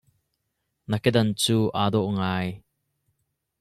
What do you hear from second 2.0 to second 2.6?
ngai.